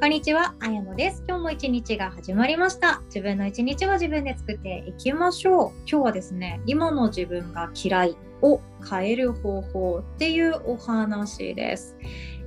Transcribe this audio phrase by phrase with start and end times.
[0.00, 1.24] こんにちは、あやのです。
[1.26, 3.02] 今日も一日が始まりました。
[3.06, 5.78] 自分の一日は自分で作っていきましょう。
[5.90, 11.96] 今日はですね、今の自分が嫌いを変える方法っていうお話です。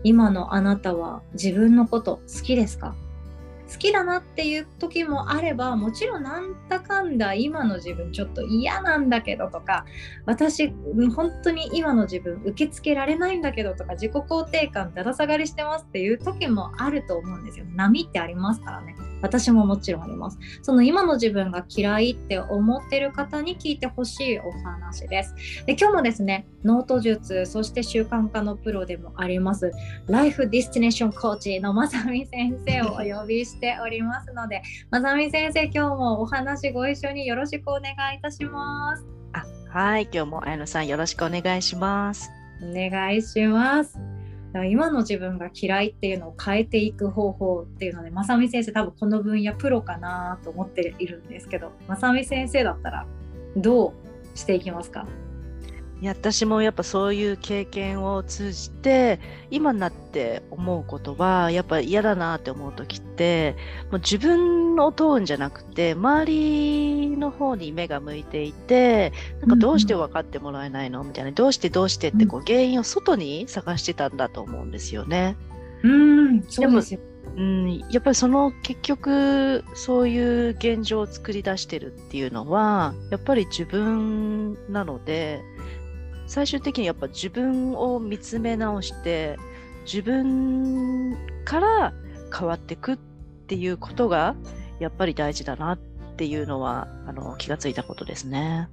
[0.05, 2.95] 今のあなたは自分のこと好きですか？
[3.71, 9.85] 好きだなっていう時もあればもちろんなんだかんだ今の自分ちょっと嫌なんだけどとか
[10.25, 10.69] 私
[11.15, 17.65] 本当に今の自分受け付けられないんだけどとか自己肯定感だだ下がりしてますっていう時もあると思うんですよ。
[17.75, 18.95] 波ってありますからね。
[19.21, 20.39] 私ももちろんあります。
[20.63, 25.35] その今の自分が嫌いって思ってる方に聞いてほしいお話です。
[25.65, 29.71] で今日もですねノート術そして習慣化のプロでもあります
[30.07, 39.05] ライフディスティネーションコーチのまさみ先生をお呼びしておりますのでまさみ先生今日もお話ご一緒によろしくお願いいたします。
[39.33, 42.29] あはい今日も綾野さんよろしくお願いします。
[42.61, 43.97] お願いします。
[44.69, 53.05] 今の自分が嫌いっていうのを変えていく方法っていうのでまさみ先生多分この分野プロかなと思っているんですけどまさみ先生だったら
[53.55, 53.93] ど
[54.33, 55.01] うしていきますか？
[55.01, 55.05] い
[56.05, 59.19] や私もやっぱそういう経験を通じて
[59.51, 63.55] 今になって思うことはやっぱ嫌だなって思う時って
[63.91, 75.37] もう自分を問うんじゃなくて周りの方に目が向いていてなんかどうして分かってもらえないのみたいなどうしてどうしてってこう原因を外に探してたんだと思うんですよね。
[75.83, 76.99] うんそうですよ
[77.37, 85.41] うん、やっぱりその結局そういう現状を作り出してるっていうのはやっぱり自分なので
[86.31, 89.37] 最終的にやっぱ自分を見つめ直して
[89.83, 91.93] 自分から
[92.33, 92.97] 変わっていくっ
[93.47, 94.37] ていうことが
[94.79, 95.77] やっぱり大事だなっ
[96.15, 98.69] ていうのはあの気がついたことですね。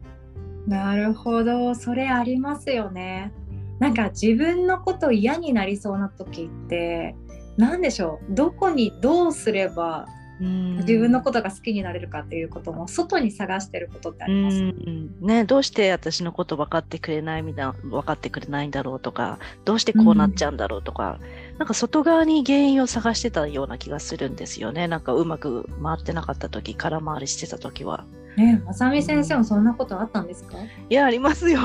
[0.68, 3.32] なるほどそれありますよね。
[3.80, 7.16] なんか自分のこと嫌になりそうな時って
[7.56, 8.34] 何でしょう？
[8.36, 10.06] どこにどうすれば
[10.40, 14.72] 自分のことが好きになれるかっていうことも外に探してることってあります、
[15.20, 21.18] ね、どうして私のこと分かってくれないみたいな分かってくれないんだろうとかどうしてこうなっちゃうんだろうとか、
[21.52, 24.86] うん、なんか外側に原因を探してたような気がするんですよね。
[24.86, 28.04] なんかうまく回ってなかった時空回りしてた時は。
[28.36, 30.56] ね、まさみ先生もそんなことあったんですか、
[30.88, 31.58] いやありますよ。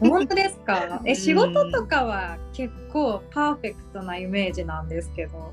[0.00, 1.02] 本当ですか？
[1.04, 5.52] え仕事とかは結構パーフェクトなイメージなんですけど。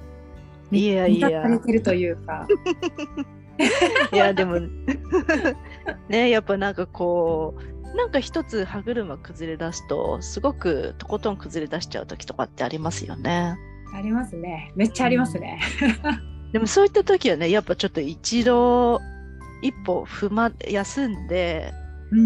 [0.71, 1.43] いやいや。
[1.43, 2.47] されてるというか。
[4.11, 4.59] いやでも
[6.09, 7.55] ねやっぱなんかこ
[7.93, 13.55] うなんか一つ歯車崩れ出すとすごくとことん崩れ出しちゃう時とかってありますよね。
[13.93, 14.73] ありますね。
[14.75, 15.61] めっちゃありますね。
[16.45, 18.99] うん、でもそういった時はねやっぱちょっと一度
[19.61, 21.71] 一歩踏ま休んで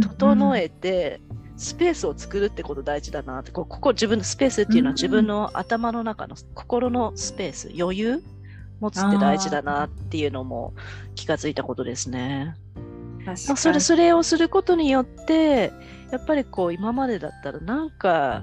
[0.02, 1.22] 整えて、
[1.59, 8.24] スペースを作るってこと大事だなってここ自分のスペースっていうのは自分の頭の中の心のスペース余裕
[8.80, 10.74] 持つって大事だなっていうのも
[11.16, 12.56] 気がついたことですね。
[13.25, 15.74] まあ、それそれをすることによって
[16.12, 18.41] やっぱりこう今までだったらなんか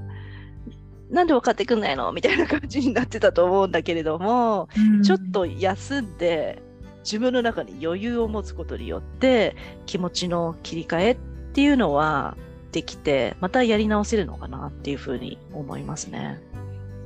[1.11, 6.63] なんで分かってくんないのみたいな感じになってたと思うんだけれども、うん、ちょっと休んで
[7.03, 9.57] 自分の中に余裕を持つことによって
[9.87, 11.17] 気持ちの切り替えっ
[11.55, 12.37] ていうのは
[12.77, 16.39] できてまたやり直せるのかなっていうふうに思いますね。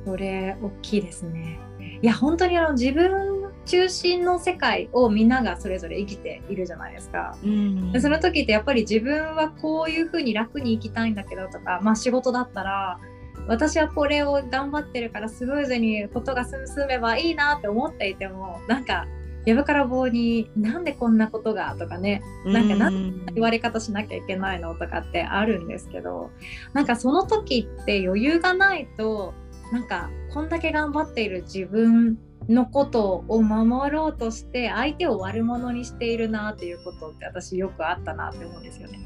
[0.03, 1.61] それ大きいですね。
[2.01, 7.37] いや本当にあの自分中心の世界をみんながそれぞれ生きているじゃないですか。
[7.41, 12.99] うん、その時ってやっぱり自分はこういうふうに楽に生きたいんだけどとか、まあ、仕事だったら
[13.47, 19.07] 私はこれを頑張ってるからスムーズにことが進めばいいなって思っていてもなんか
[19.45, 26.29] やぶから棒になんでこんなことがとかねなんか何言われ方しなきゃいけないのとかってあるんですけど
[26.73, 29.33] なんかその時って余裕がないと
[29.71, 32.17] なんかこんだけ頑張っている自分
[32.49, 38.99] のことを守ろうとして相手を悪者にしているなっていうことって私よくあったなって思うんですよね。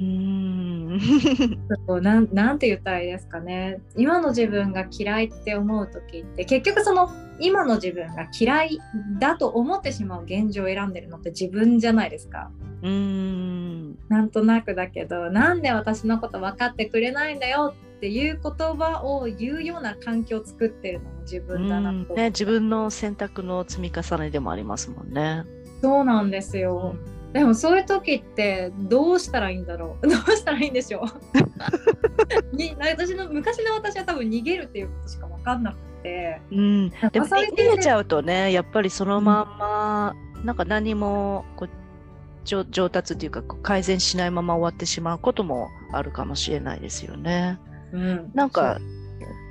[0.00, 0.98] うん
[2.02, 8.78] ななんて言ったらいいですかね今の自分が嫌いって思う時って結局その今の自分が嫌い
[9.18, 12.50] だと思ってしまう現状を選んでるのって自分じゃないですか。
[12.82, 25.44] うんなんとなくだけどなんで私のこと分かってくれないんだよっていう言葉を言うような環境を作ってるのも自分だなと、ね、自分の選択の積み重ねでもありますもんね。
[25.80, 26.96] そうなんですよ。
[27.32, 30.06] でもそういう時ってどうしたらいいんだろう？
[30.08, 31.04] どうしたらいいんでしょ
[32.52, 32.56] う？
[32.56, 41.68] に私の昔の私は多分逃げるっていうことしか分かんなくて、うん、でも逃げちゃうとねやっぱりそのまんま、うん、なんか何もこう
[42.44, 47.58] 上達っていうか改善しないまま終わってしまうこともあるかもしれないですよね。
[47.92, 48.78] うん、なんか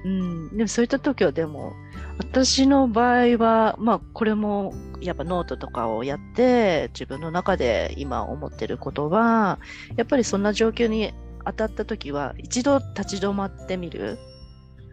[0.06, 1.74] う、うん、でもそういった時はでも
[2.18, 9.59] 私の場合は、まあ、これもやっぱノートとかをやって自分の中で今思ってることは
[9.95, 11.13] やっぱりそんな状況に
[11.45, 14.18] 当たった時は一度立ち止まってみる。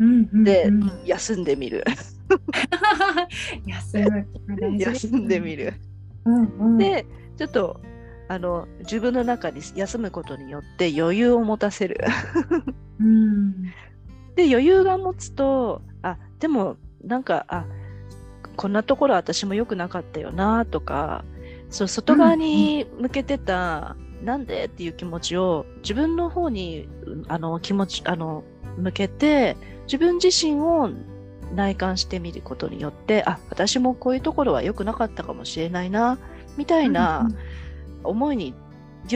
[0.01, 0.71] うんうんうん、で
[1.05, 1.85] 休んでみる。
[3.67, 4.27] 休む
[4.79, 5.75] 休んでみる、
[6.25, 7.07] うんうん、で
[7.37, 7.81] ちょっと
[8.29, 11.99] あの自分の中に休むことによって余裕を持たせる。
[13.01, 13.73] うん、
[14.39, 17.65] で余裕が持つとあでもなんかあ
[18.57, 21.25] こんなところ私も良くなかったよなとか
[21.71, 26.89] そう外側に向けてた、うん、なんでっていう気持ちを自分の方に
[27.27, 28.45] あの気持ちあの
[28.77, 29.57] 向けて
[29.87, 30.89] 自分自身を
[31.53, 36.17] 内観してみることによってあ私もこういうところは良くなかったかもしれないな
[36.57, 37.29] みたいな
[38.05, 38.55] 思いに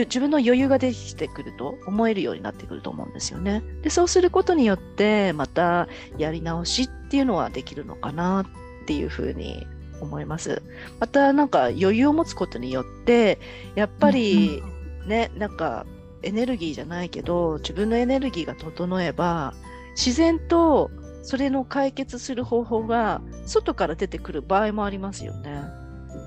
[0.01, 3.63] 自分の余裕ができてくると思えるようになってくると思うんですよね。
[3.81, 5.87] でそうすることによってまた
[6.17, 9.67] やり直しっていうのはできるのかなっていうふうに
[10.01, 10.61] 思います。
[10.99, 13.39] またなんか余裕を持つことによって
[13.75, 14.61] やっぱり
[15.07, 15.85] ね、うん、なんか
[16.23, 19.53] エネルギーじゃないけど自分のエネルギーが整えば
[19.95, 20.89] 自然と
[21.21, 25.61] それの解決する方法が外から出てくる場合もありますよね。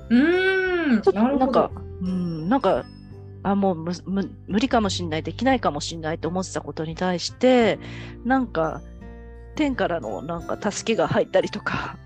[0.09, 1.71] うんちょっとなんか
[2.01, 2.85] うんなんか
[3.51, 7.79] あもう無理かもしんないできないかもしんないと思ってたことに対して
[8.25, 8.81] なんか
[9.55, 11.97] 天からのなんか助けが入ったりとか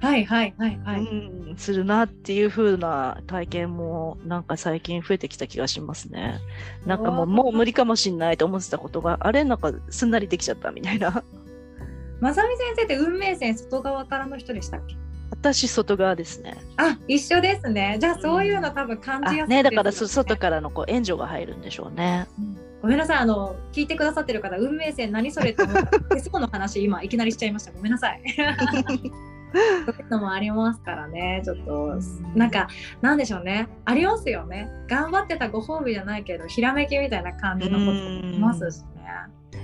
[0.00, 6.40] はいはいはいはい、うん、するなっていう風な体験もなんか最近増えてきた気がしますね。
[6.86, 11.22] なんかもうもう無理かもしんないと思ってたことがあれなんかすんなりできちゃったみたいな。
[12.20, 14.96] まさみ先生って運命線外側からの人でしたっけ？
[15.40, 16.56] 私外側ですね。
[16.76, 17.96] あ一緒ですね。
[17.98, 19.62] じゃあそういうの多分感じやすい、ね、ね。
[19.62, 22.26] だから外からのこう援助が入るんでしょうね。
[22.38, 26.00] うんごめんなさい、あの聞いてくださってる方、運命線何それって思った。
[26.14, 27.72] 手相の話、今いきなりしちゃいました。
[27.72, 28.22] ごめんなさい。
[28.32, 31.94] そういうのもありますからね、ちょっと、
[32.34, 32.68] なんか、
[33.02, 34.70] なんでしょうね、ありますよね。
[34.88, 38.99] 頑張ってたご褒美じゃないけど、ひらめきみたいな感じのこともありますしね。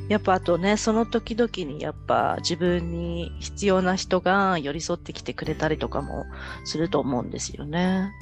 [0.08, 6.26] やっぱあとね、その時々にやっぱ自分に必要な人が寄り添ってきてくれたりとかも
[6.64, 8.12] すると思うんですよね。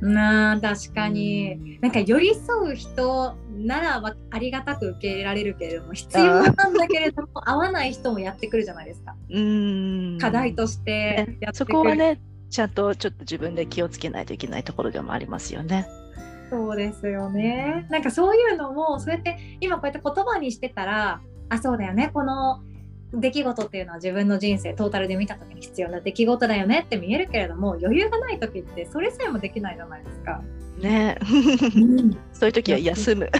[0.00, 9.14] なあ確かに、なんか寄り添う人ならありがたく受け入れられるけれども必要なんだけれども合わない人もやってくるじゃないですか。
[9.30, 10.18] うん。
[10.20, 12.20] 課題としてやってそこはね
[12.50, 15.86] ちゃんとちょっと自分で気をつけないといけないところでもありますよね。
[16.50, 22.62] そうですよねなんかそういうのもそうやって今こうやって言葉にしてたらあそうだよねこの
[23.12, 30.42] 出来事っていうのは自分の人生トータルで見た時に必要な出来事だよねって見えるけれども余裕がない時ってそれさえもできないじゃないですか。
[30.78, 31.18] ね、
[31.76, 33.30] うん、 そういう時は休む。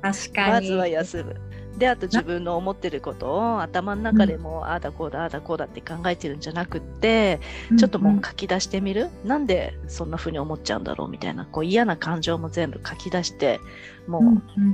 [0.00, 0.52] 確かに。
[0.52, 1.51] まずは休む。
[1.82, 7.40] であと自分の思ってることを頭の中でも、ああだこうだああだこうだって考えてるんじゃなくって、
[7.72, 13.58] うん、ちょっともう書き出してみる、うん、なんでそんな風に思っちゃうんだろうみたいなこう嫌な感情も全部書き出して
[14.06, 14.22] もう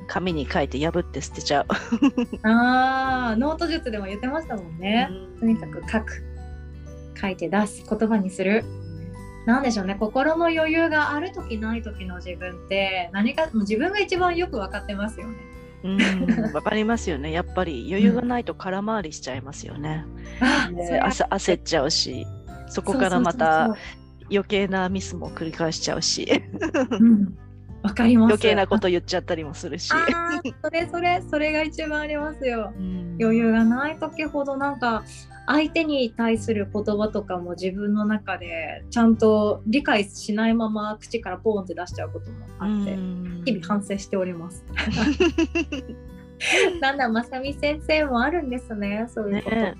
[0.06, 1.66] 紙に書いて破って捨てちゃう。
[2.46, 5.08] ああノート術でも言ってましたもんね。
[5.40, 6.22] とにかく書く
[7.19, 8.66] 書いて出す言葉にする。
[9.46, 15.57] なんでしょうね心の余裕がある時ない時の自分って何か自分が一番よく分かってますよね。
[15.85, 17.31] うん、わかりますよね。
[17.31, 20.05] やっぱり余裕がないと空回りしちゃいますよね。
[20.71, 22.27] うん、焦っちゃうし、
[22.69, 23.77] そこからまた
[24.31, 26.43] 余計なミスも繰り返しちゃうし。
[27.82, 28.32] わかります。
[28.32, 29.89] 余計なこと言っちゃったりもするし。
[30.63, 32.73] それそれそれが一番ありますよ。
[32.77, 35.05] うん、余裕がない時ほどなんか
[35.46, 42.96] 相手に対する言葉とかも自分の中でちゃんと理解しないまま口からポーンって出しちゃうこともあって
[43.46, 44.63] 日々反省しております。
[46.81, 49.56] なんだまさみ先生もあるんですねそういうこと。
[49.56, 49.75] ね、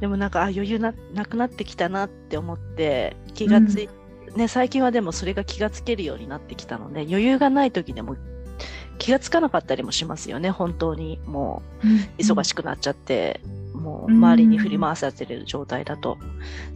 [0.00, 3.94] でもなんかあ余裕ななくなってきたなって思って気がついて、
[4.32, 8.16] うん、ね最近はでもそれが気がつけるようになってきたので余裕がない時でも
[9.02, 11.86] 気がつかなかったりもしますよね本当にもう
[12.22, 13.40] 忙しくなっちゃって。
[13.56, 16.18] うんもう周りに振り回されてる状態だと。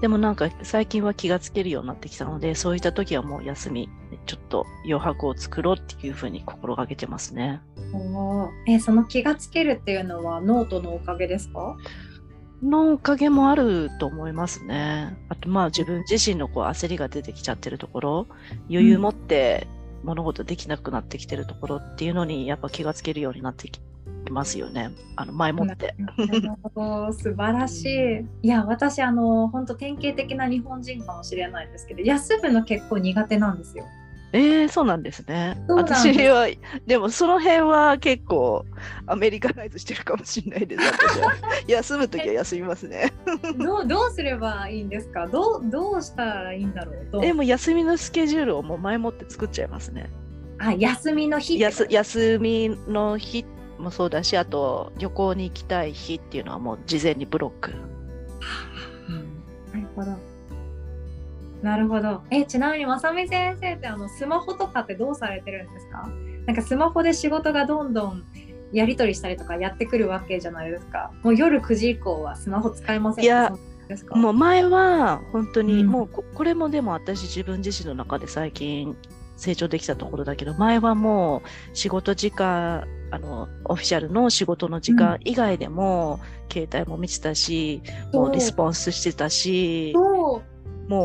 [0.00, 3.88] でもなんか最近は気がつけるようになってきたので、そういった時はもう休み、
[4.25, 7.61] ちょっと余白を作ろうっていうふうに心がけてますね。
[7.92, 11.76] おえその気がつけるっていうのはノートのおかげですか？
[12.62, 15.16] のおかげもあると思いますね。
[15.28, 18.26] あとまあ自分自身のこう焦りが出てきちゃってるところ、
[18.68, 19.68] 余裕持って
[20.05, 23.81] 物事できなくなってきてるところっていうのにやっぱ気がつけるようになってき
[24.31, 24.91] ますよね。
[25.17, 25.95] あの前もって。
[27.12, 27.85] 素晴らし
[28.43, 28.47] い。
[28.47, 33.85] いや私あの本当典型的な日本人かもしれないですけど休むの結構苦手なんですよ。
[34.33, 35.56] えー、そうなんですね。
[35.68, 36.49] 私は、
[36.87, 38.66] でもその辺は結構
[39.06, 40.83] アメリカナイズしてるかもしれないです。
[40.85, 41.33] 私は
[41.66, 43.12] 休むときは休みますね。
[43.59, 45.26] どうどうすればいいんですか？
[45.28, 50.11] どうどうしたらいいんだろうでも休みのスケジュールをもう前もって作っちゃいますね。
[50.59, 53.45] あ休みの日休休みの日
[53.78, 57.71] もそうだし、あと旅行に行きたい日っていうのはもう事前にブロック。
[57.71, 57.76] は
[59.09, 60.36] あ、うん、なるほど。
[61.62, 62.22] なるほど。
[62.30, 66.08] え、ちなみにまさみ先生ってあのスマホとかってどうされてるんですか？
[66.46, 68.25] なんかスマホで仕事がどんどん
[68.72, 71.10] やり取りしたりとかやってくるわけじゃないですか。
[71.22, 73.52] もう夜9時以降はスマホ使えませんいや
[74.10, 78.96] もう前は本当に、うん、もうこれもでも私自分自身の中で最近
[79.36, 87.80] 成長できたところだけど前はもう仕事時間あのオフィシャルの仕事の時間以外でも、うん、携帯も見てたし
[88.12, 90.42] もうリスポンスしてたしも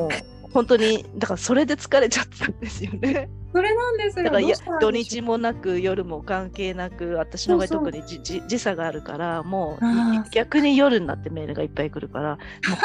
[0.07, 0.09] う
[0.53, 3.29] 本当にだからそれで疲れちゃったんですよね。
[3.53, 4.25] それなんですよ。
[4.25, 12.37] だからや土日もなく夜も関係なく私の場合特に時差があるからもう逆に夜になってメールがいっぱい来るからも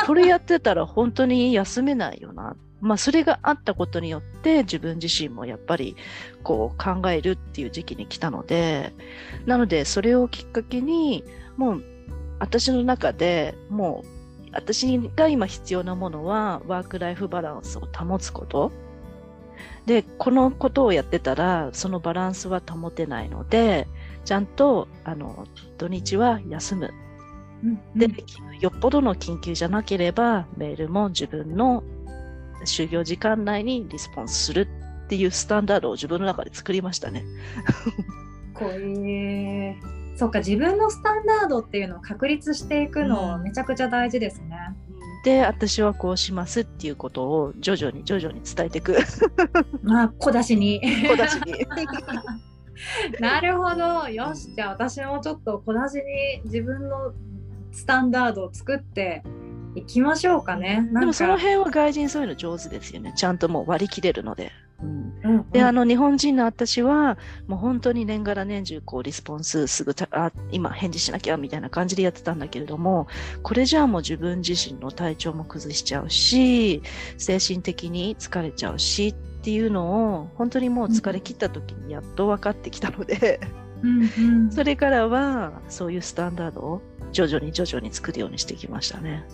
[0.03, 2.57] うこれやってたら本当に休めないよな。
[2.81, 5.97] まあそれがあったことによって自分自身もやっぱり
[6.43, 8.93] こう考えるっていう時期に来たので
[9.47, 11.25] なのでそれをきっかけに
[11.57, 11.85] もう
[12.39, 14.16] 私の中でもう
[14.57, 18.73] 私が今必要なものはワークライフバランスを保つこと。
[19.85, 23.87] で、このことをやってたら、そのバランスは保てないので、
[24.25, 25.47] ちゃんとあの
[25.79, 26.95] 土日は休む。
[27.63, 28.09] うんうん、で、
[28.61, 31.85] よっぽどの緊急じゃなければ、メールも自分の
[32.65, 34.69] 就業時間内にリスポンスする
[35.05, 37.25] っていうスタンダードを自分の中で作りましたね。
[38.55, 39.96] こいい。
[40.17, 44.75] そっか自分のスタンダードっていうのを確立していくのめちゃくちゃ大事ですね。
[45.25, 48.97] で私はこうしますっていうことを徐々に徐々に伝えていく。
[49.83, 50.81] まあ小出しに。
[51.09, 51.67] 小出しに。
[53.21, 57.13] なるほどよしじゃあ私もちょっと小出しに自分の
[57.73, 59.23] スタンダードを作って
[59.75, 60.89] いきましょうかね。
[60.99, 63.13] でもその辺は外人そういうの上手ですよね。
[63.17, 64.53] ちゃんともう割り切れるので。
[65.53, 73.07] であの日本人の私はもう本当に年がら年中こうリスポンスすぐあ今返事しなきゃみたいな感じでやってたんだけれども
[73.43, 76.83] これじゃあもう自分自身の体調も崩しちゃうし
[77.19, 83.41] 精神的に疲れちゃうしっていうのを本当にもう疲れ切った時にやっと分かってきたので、
[83.83, 89.25] うんうん、それからはそういうスタンダードを徐々に徐々に作るようにしてきましたね。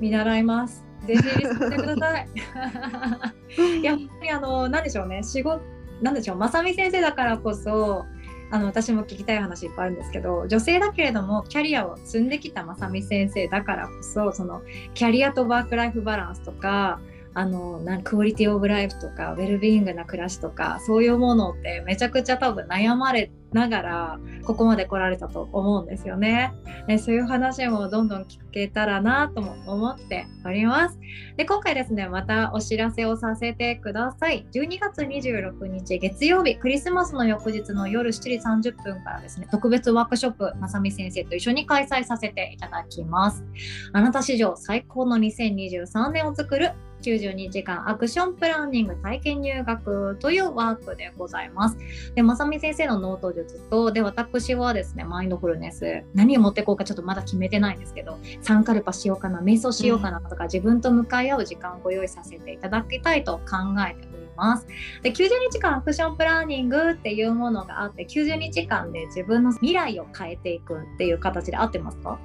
[0.00, 0.89] 見習います。
[1.06, 3.82] ぜひリスしてください。
[3.82, 5.22] やっぱりあの何でしょうね。
[5.22, 5.62] 仕事
[6.00, 6.36] なんでしょう。
[6.36, 8.04] まさみ先生だからこそ
[8.50, 14.62] あの私も聞きたい話いっぱいあるんですけど女性だけれどもキャリアを積んできたまさみ先生だからこそその
[14.94, 17.00] キャリアとワークライフバランスとか
[17.32, 26.52] あのなんクオリティオブライフとかウェルビーイングな暮らしとかそういうものってめちゃくちゃ多分悩まれながらここまで来られたと思うんですよね。
[26.86, 30.98] でそういう話もどんどん聞けたらなとも思っております。
[31.36, 34.46] で今回ですねまたお知らせをさせてください。
[34.52, 43.44] 12月26日月曜日クリスマスの翌日の夜7時30分からですね特別ワークショップまさみ先生と一緒に開催させていただきます。
[43.92, 51.78] あなた史上最高の2023年を作る92時間アクションプランニング体験入学というワークでございます。
[52.14, 63.56] で、まさみ先生のノート術と、で、私はですね、マインドフルネス、何を持っていこうかちょっとまだ決めてないんですけど、サンカルパしようかな、瞑想しようかなとか、自分と向かい合う時間をご用意させていただきたいと考
[63.88, 64.66] えております。
[65.02, 72.18] で、90日間アクションプランニングっていうものがあって、90日間で自分の未来を変えていくっていう形で合ってますか？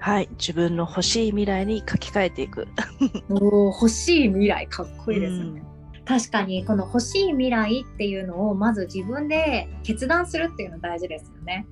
[0.00, 2.66] はい、自分の欲しい未来に書き換えていく。
[3.30, 5.60] お欲しい未来かっこいいですね。
[5.64, 5.70] うん
[6.10, 11.68] 確かにこの欲しい未来っていうのをまず自分で決断するっていうの大事ですよね。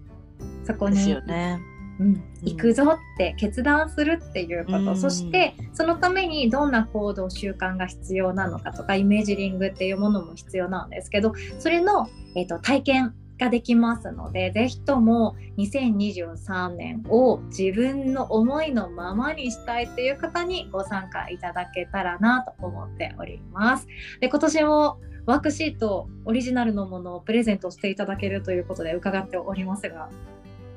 [0.64, 1.58] そこにですよね。
[1.99, 23.87] うん、行くぞって決断するっていうこと、うん、そしてそのためにどんな行動習慣が必要なのかとかイメージリングっていうものも必要なんですけどそれの、えーと体験ができますので、ぜひとも2023年を自分の思いのままにしたいっていう方にご参加いただけたらなと思っております。
[24.21, 30.09] で今年もワークシートオリジナルのものをプレゼントしていただけるということで伺っておりますが。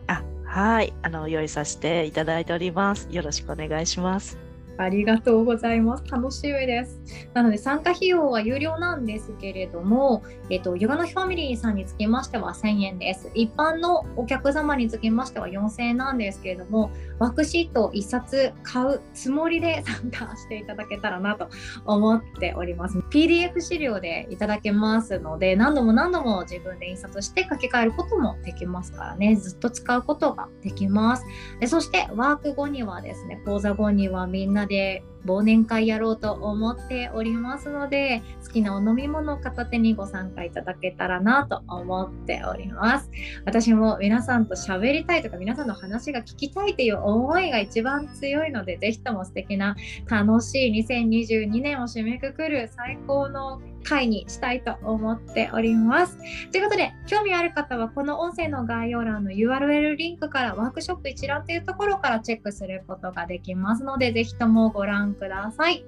[0.08, 3.08] あはいあの用意させていただいております。
[3.12, 4.51] よろしくお願いします。
[4.82, 6.04] ありがとうございます。
[6.10, 7.00] 楽しみです。
[7.34, 13.30] なので参加費用は有料なんですけれども、えっと、ヨガの日ファミリーさんにつきましては1000円です。
[13.34, 21.50] 一般のお客様につきましては4000円なんですけれども、ワークシート1冊買うつもりで参加していただけたらなと
[21.86, 22.98] 思っております。
[23.12, 31.26] PDF 資料でいただけますので、何度も何度も自分で印刷して書き換えることもできますからね、ずっと使うことができます。
[31.60, 43.10] でそしてワーク後にはですね、講座後にはみんなでで忘年会やろうと思っておりますので好きなお飲み物を片手にご参加いただけたらなと思っております
[43.46, 49.76] 私も皆さんと喋りたいとか皆さんの話が聞きたいという思いが一番強いのでぜひとも素敵な
[50.08, 56.18] 楽しい2022年を締めくくる最高の回にしたいと思っております。
[56.52, 65.84] ということで、興味ある方はこの音声の概要欄の URL リンクからワークショップ一覧というところからチェックすることができますので、ぜひともご覧ください。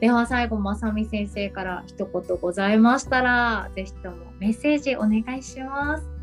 [0.00, 6.14] では最後、まさみ先生から一言ございましたら、ぜひともメッセージお願いします。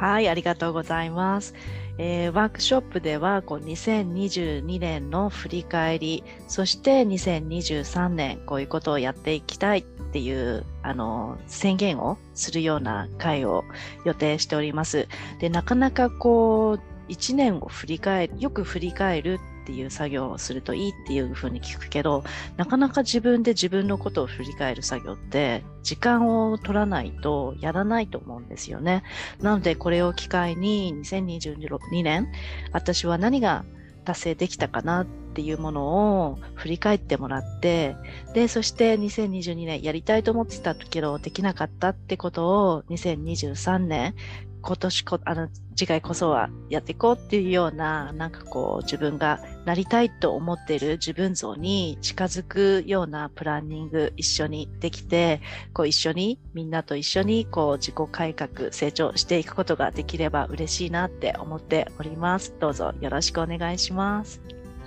[0.00, 1.54] はい、ありがとうございます。
[1.98, 13.64] えー、ワークショップではこう2022年の振り返り、そして2023年こういうことをやっていきたいっていうあの宣言をするような会を
[14.06, 15.06] 予定しております。
[15.38, 22.24] で、なかなかこう1年を振り返る、よく振り返るっていう作業をするといいっていうふうに聞くけど、
[22.56, 29.02] なかなか自分で自分のことを振り返る作業って時間を取らないとやらないと思うんですよね。
[29.40, 32.28] なのでこれを機会に2022年、
[32.72, 33.64] 私は何が
[34.04, 35.84] 達成できたかなっていうもの
[36.28, 37.96] を振り返ってもらって
[38.34, 44.14] でそして2022年やりたいと思ってたけどできなかったってことを2023年
[44.62, 55.40] 今年こ、あの、次回こそはやっていこうっていうような、なんかこう、自分がなりたいと思っている自分像に近づくようなプランニング一緒にできて、
[55.72, 62.54] こう一緒に、みんなと一緒に、こう自己改革、成長していくことができれば嬉しいなって思っております。
[62.60, 64.40] どうぞよろしくお願いします。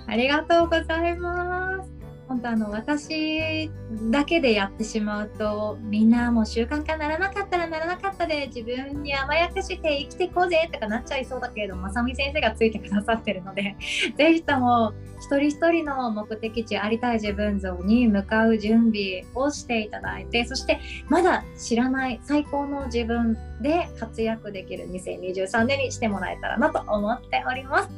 [0.06, 1.93] ありがとうございます。
[2.28, 3.70] 本当あの私
[4.10, 13.76] だけでやってしまうとみんなもう習慣化ならなかったらならなかったで自分に甘やかして生きていこうぜとかなっちゃいそうだけれどまさみ先生がついてくださってるので
[14.16, 27.88] 是非とも一人一人の目的地ありたい自分像に向かう準備をしていただいてそしてまだ知らない最高の自分で活躍できる2023年にしてもらえたらなと思っております。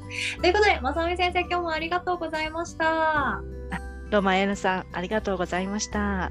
[0.40, 3.55] ということでまさみ先生今日もありがとうございました。
[4.10, 6.30] ロマエヌさん、ありがとうございました。